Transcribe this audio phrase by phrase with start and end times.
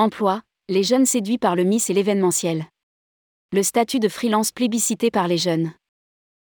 [0.00, 2.64] Emploi, les jeunes séduits par le Miss et l'événementiel.
[3.52, 5.72] Le statut de freelance plébiscité par les jeunes.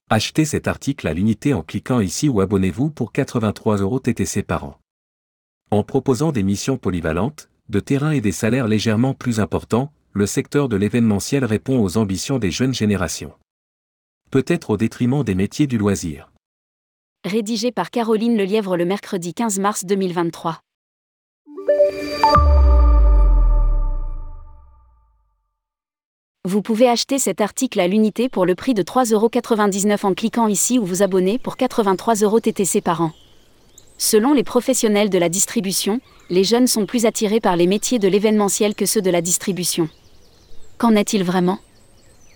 [0.09, 4.65] Achetez cet article à l'unité en cliquant ici ou abonnez-vous pour 83 euros TTC par
[4.65, 4.77] an.
[5.71, 10.67] En proposant des missions polyvalentes, de terrain et des salaires légèrement plus importants, le secteur
[10.67, 13.31] de l'événementiel répond aux ambitions des jeunes générations.
[14.29, 16.33] Peut-être au détriment des métiers du loisir.
[17.23, 20.59] Rédigé par Caroline Lelièvre le mercredi 15 mars 2023.
[26.47, 30.79] Vous pouvez acheter cet article à l'unité pour le prix de 3,99€ en cliquant ici
[30.79, 33.11] ou vous abonner pour 83€ TTC par an.
[33.97, 38.07] Selon les professionnels de la distribution, les jeunes sont plus attirés par les métiers de
[38.07, 39.89] l'événementiel que ceux de la distribution.
[40.77, 41.59] Qu'en est-il vraiment?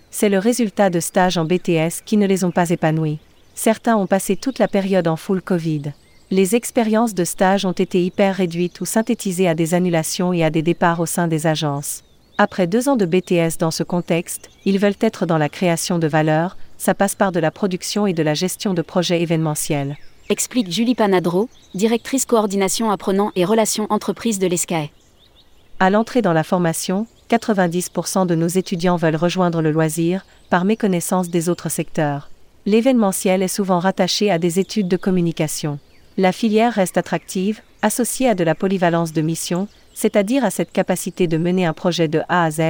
[0.10, 3.20] C'est le résultat de stages en BTS qui ne les ont pas épanouis.
[3.56, 5.94] Certains ont passé toute la période en full Covid.
[6.32, 10.50] Les expériences de stage ont été hyper réduites ou synthétisées à des annulations et à
[10.50, 12.04] des départs au sein des agences.
[12.44, 16.08] Après deux ans de BTS dans ce contexte, ils veulent être dans la création de
[16.08, 19.96] valeur, ça passe par de la production et de la gestion de projets événementiels.
[20.28, 24.90] Explique Julie Panadro, directrice coordination apprenant et relations entreprises de l'ESCAE.
[25.80, 31.30] À l'entrée dans la formation, 90% de nos étudiants veulent rejoindre le loisir, par méconnaissance
[31.30, 32.32] des autres secteurs.
[32.66, 35.78] L'événementiel est souvent rattaché à des études de communication.
[36.18, 41.28] La filière reste attractive, associée à de la polyvalence de mission, c'est-à-dire à cette capacité
[41.28, 42.62] de mener un projet de A à Z,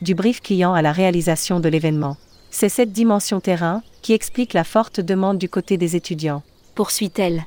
[0.00, 2.16] du brief client à la réalisation de l'événement.
[2.50, 6.42] C'est cette dimension terrain qui explique la forte demande du côté des étudiants.
[6.74, 7.44] Poursuit-elle.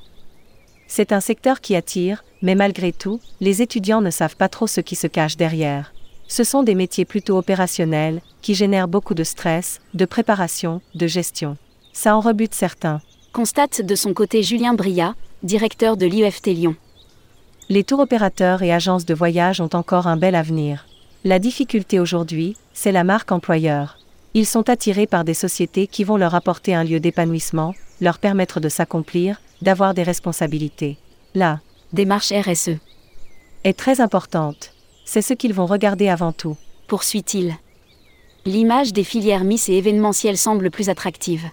[0.88, 4.82] C'est un secteur qui attire, mais malgré tout, les étudiants ne savent pas trop ce
[4.82, 5.94] qui se cache derrière.
[6.28, 11.58] Ce sont des métiers plutôt opérationnels, qui génèrent beaucoup de stress, de préparation, de gestion.
[11.94, 13.02] Ça en rebute certains.
[13.34, 16.76] Constate de son côté Julien Bria, directeur de l'IEFT Lyon
[17.72, 20.88] les tours opérateurs et agences de voyage ont encore un bel avenir.
[21.24, 23.98] La difficulté aujourd'hui, c'est la marque employeur.
[24.34, 28.60] Ils sont attirés par des sociétés qui vont leur apporter un lieu d'épanouissement, leur permettre
[28.60, 30.98] de s'accomplir, d'avoir des responsabilités.
[31.34, 31.62] La
[31.94, 32.72] démarche RSE
[33.64, 34.74] est très importante.
[35.06, 36.58] C'est ce qu'ils vont regarder avant tout.
[36.90, 37.56] Poursuit-il.
[38.44, 41.46] L'image des filières Miss et événementielles semble plus attractive.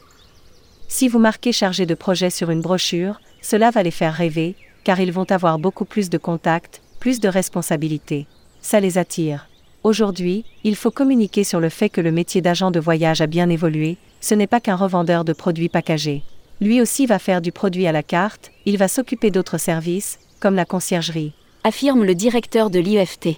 [0.88, 4.56] Si vous marquez chargé de projet sur une brochure, cela va les faire rêver,
[4.88, 8.26] car ils vont avoir beaucoup plus de contacts, plus de responsabilités.
[8.62, 9.46] Ça les attire.
[9.84, 13.50] Aujourd'hui, il faut communiquer sur le fait que le métier d'agent de voyage a bien
[13.50, 16.22] évolué, ce n'est pas qu'un revendeur de produits packagés.
[16.62, 20.54] Lui aussi va faire du produit à la carte, il va s'occuper d'autres services, comme
[20.54, 21.34] la conciergerie.
[21.64, 23.36] Affirme le directeur de l'IEFT.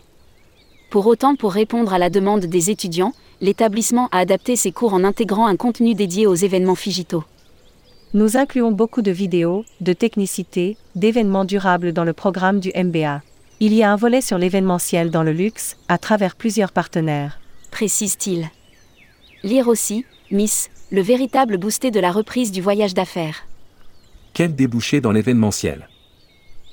[0.88, 5.02] Pour autant, pour répondre à la demande des étudiants, l'établissement a adapté ses cours en
[5.02, 7.24] intégrant un contenu dédié aux événements Figito.
[8.12, 13.22] Nous incluons beaucoup de vidéos, de technicité, d'événements durables dans le programme du MBA.
[13.60, 17.38] Il y a un volet sur l'événementiel dans le luxe, à travers plusieurs partenaires.
[17.70, 18.50] Précise-t-il.
[19.44, 23.46] Lire aussi, Miss, le véritable boosté de la reprise du voyage d'affaires.
[24.34, 25.88] Quel débouché dans l'événementiel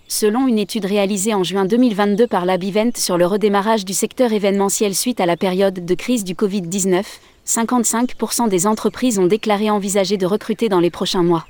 [0.07, 4.95] Selon une étude réalisée en juin 2022 par l'Abivent sur le redémarrage du secteur événementiel
[4.95, 7.03] suite à la période de crise du Covid-19,
[7.47, 11.45] 55% des entreprises ont déclaré envisager de recruter dans les prochains mois.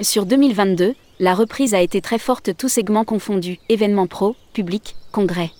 [0.00, 5.50] Sur 2022, la reprise a été très forte tous segments confondus, événements pro, public, congrès.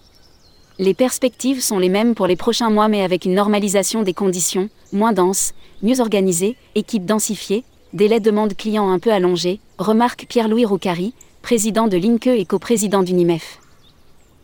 [0.78, 4.70] Les perspectives sont les mêmes pour les prochains mois mais avec une normalisation des conditions,
[4.92, 10.64] moins dense, mieux organisée, équipe densifiée, délai de demande client un peu allongé, remarque Pierre-Louis
[10.64, 11.12] Roucari,
[11.42, 13.58] président de l'INCE et coprésident d'UNIMEF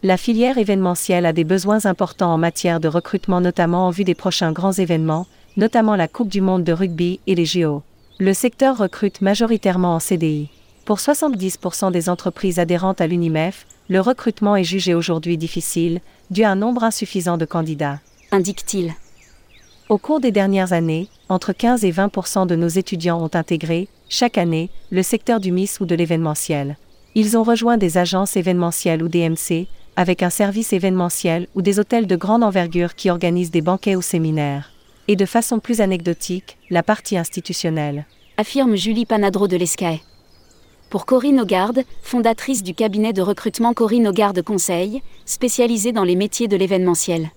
[0.07, 4.15] la filière événementielle a des besoins importants en matière de recrutement notamment en vue des
[4.15, 7.83] prochains grands événements, notamment la Coupe du Monde de rugby et les JO.
[8.21, 10.49] Le secteur recrute majoritairement en CDI.
[10.85, 16.01] Pour 70% des entreprises adhérentes à l'UNIMEF, le recrutement est jugé aujourd'hui difficile,
[16.31, 17.99] dû à un nombre insuffisant de candidats.
[18.31, 18.95] Indique-t-il.
[19.89, 24.39] Au cours des dernières années, entre 15 et 20% de nos étudiants ont intégré, chaque
[24.39, 26.77] année, le secteur du MIS ou de l'événementiel.
[27.17, 29.67] Ils ont rejoint des agences événementielles ou DMC,
[29.97, 34.03] avec un service événementiel ou des hôtels de grande envergure qui organisent des banquets ou
[34.03, 34.71] séminaires.
[35.09, 38.07] Et de façon plus anecdotique, la partie institutionnelle.
[38.37, 40.01] Affirme Julie Panadro de l'ESCAE.
[40.91, 46.49] Pour Corinne Augarde, fondatrice du cabinet de recrutement Corinne Augarde Conseil, spécialisée dans les métiers
[46.49, 47.31] de l'événementiel.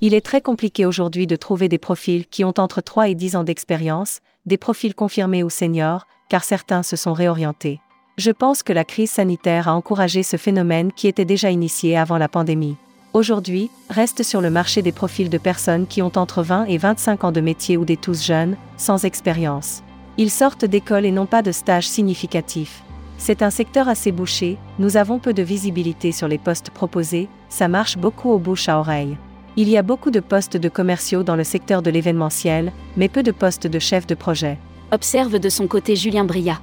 [0.00, 3.36] Il est très compliqué aujourd'hui de trouver des profils qui ont entre 3 et 10
[3.36, 7.80] ans d'expérience, des profils confirmés ou seniors, car certains se sont réorientés.
[8.16, 12.16] Je pense que la crise sanitaire a encouragé ce phénomène qui était déjà initié avant
[12.16, 12.76] la pandémie.
[13.12, 17.24] Aujourd'hui, reste sur le marché des profils de personnes qui ont entre 20 et 25
[17.24, 19.82] ans de métier ou des tous jeunes, sans expérience.
[20.16, 22.84] Ils sortent d'école et n'ont pas de stage significatif.
[23.18, 27.66] C'est un secteur assez bouché, nous avons peu de visibilité sur les postes proposés, ça
[27.66, 29.16] marche beaucoup au bouche à oreille.
[29.56, 33.24] Il y a beaucoup de postes de commerciaux dans le secteur de l'événementiel, mais peu
[33.24, 34.58] de postes de chef de projet.
[34.92, 36.60] Observe de son côté Julien Bria.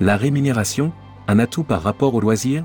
[0.00, 0.90] La rémunération,
[1.28, 2.64] un atout par rapport au loisir?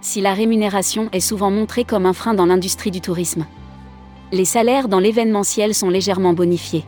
[0.00, 3.46] Si la rémunération est souvent montrée comme un frein dans l'industrie du tourisme.
[4.32, 6.84] Les salaires dans l'événementiel sont légèrement bonifiés.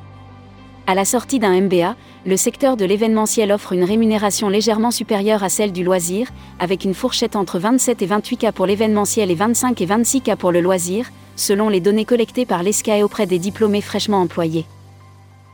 [0.87, 1.95] À la sortie d'un MBA,
[2.27, 6.95] le secteur de l'événementiel offre une rémunération légèrement supérieure à celle du loisir, avec une
[6.95, 10.63] fourchette entre 27 et 28 cas pour l'événementiel et 25 et 26 cas pour le
[10.63, 14.65] loisir, selon les données collectées par l'ESCAE auprès des diplômés fraîchement employés.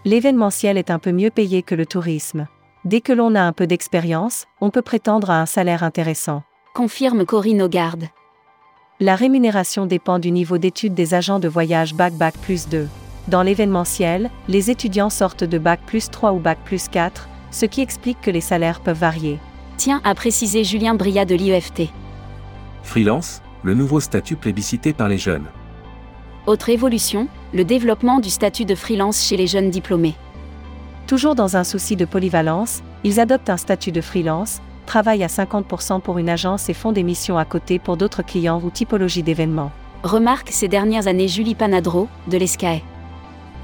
[0.05, 2.47] L'événementiel est un peu mieux payé que le tourisme.
[2.87, 6.43] Dès que l'on a un peu d'expérience, on peut prétendre à un salaire intéressant.
[6.75, 8.05] Confirme Corinne Augarde.
[9.01, 12.89] La rémunération dépend du niveau d'études des agents de voyage Bac Bac plus 2.
[13.29, 17.83] Dans l'événementiel, les étudiants sortent de Bac plus 3 ou Bac plus 4, ce qui
[17.83, 19.39] explique que les salaires peuvent varier.
[19.77, 21.91] Tiens à préciser Julien Bria de l'IEFT.
[22.83, 25.49] Freelance, le nouveau statut plébiscité par les jeunes.
[26.47, 30.15] Autre évolution, le développement du statut de freelance chez les jeunes diplômés.
[31.11, 36.01] Toujours dans un souci de polyvalence, ils adoptent un statut de freelance, travaillent à 50%
[36.01, 39.73] pour une agence et font des missions à côté pour d'autres clients ou typologies d'événements.
[40.05, 42.83] Remarque ces dernières années Julie Panadro, de l'ESCAE.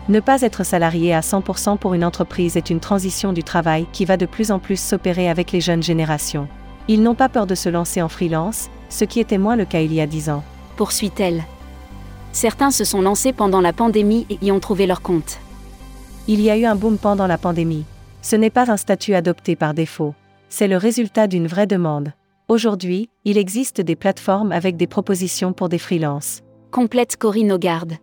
[0.08, 4.06] Ne pas être salarié à 100% pour une entreprise est une transition du travail qui
[4.06, 6.48] va de plus en plus s'opérer avec les jeunes générations.
[6.88, 9.82] Ils n'ont pas peur de se lancer en freelance, ce qui était moins le cas
[9.82, 10.42] il y a 10 ans.
[10.74, 11.44] Poursuit-elle.
[12.32, 15.38] Certains se sont lancés pendant la pandémie et y ont trouvé leur compte.
[16.28, 17.84] Il y a eu un boom pendant la pandémie.
[18.20, 20.12] Ce n'est pas un statut adopté par défaut.
[20.48, 22.12] C'est le résultat d'une vraie demande.
[22.48, 26.42] Aujourd'hui, il existe des plateformes avec des propositions pour des freelances.
[26.72, 27.94] Complète Corinne Augarde.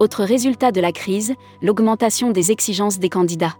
[0.00, 1.32] Autre résultat de la crise,
[1.62, 3.56] l'augmentation des exigences des candidats.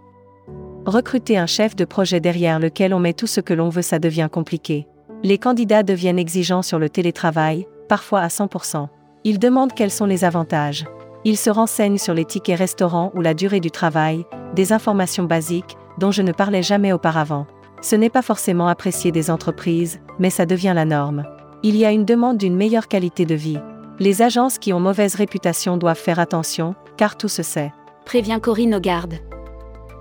[0.85, 3.97] Recruter un chef de projet derrière lequel on met tout ce que l'on veut, ça
[3.97, 4.85] devient compliqué.
[5.23, 8.89] Les candidats deviennent exigeants sur le télétravail, parfois à 100%.
[9.23, 10.85] Ils demandent quels sont les avantages.
[11.23, 14.25] Ils se renseignent sur les tickets restaurants ou la durée du travail,
[14.55, 17.45] des informations basiques, dont je ne parlais jamais auparavant.
[17.81, 21.25] Ce n'est pas forcément apprécié des entreprises, mais ça devient la norme.
[21.63, 23.59] Il y a une demande d'une meilleure qualité de vie.
[23.99, 27.71] Les agences qui ont mauvaise réputation doivent faire attention, car tout se sait.
[28.05, 29.15] Prévient Corinne Augarde.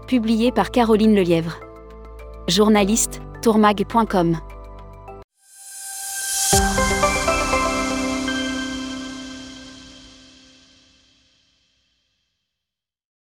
[0.06, 1.60] Publié par Caroline Lelièvre.
[2.48, 4.36] Journaliste, tourmag.com.